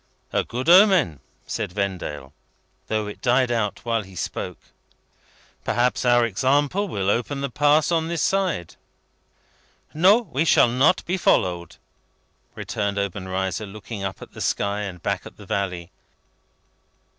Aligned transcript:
"A 0.33 0.43
good 0.43 0.67
omen!" 0.67 1.19
said 1.45 1.73
Vendale 1.73 2.33
(though 2.87 3.05
it 3.05 3.21
died 3.21 3.51
out 3.51 3.85
while 3.85 4.01
he 4.01 4.15
spoke). 4.15 4.57
"Perhaps 5.63 6.05
our 6.05 6.25
example 6.25 6.87
will 6.87 7.07
open 7.11 7.41
the 7.41 7.51
Pass 7.51 7.91
on 7.91 8.07
this 8.07 8.23
side." 8.23 8.77
"No; 9.93 10.17
we 10.17 10.43
shall 10.43 10.69
not 10.69 11.05
be 11.05 11.17
followed," 11.17 11.75
returned 12.55 12.97
Obenreizer, 12.97 13.67
looking 13.67 14.01
up 14.03 14.23
at 14.23 14.33
the 14.33 14.41
sky 14.41 14.79
and 14.81 15.03
back 15.03 15.27
at 15.27 15.37
the 15.37 15.45
valley. 15.45 15.91